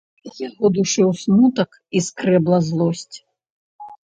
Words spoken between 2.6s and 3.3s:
злосць.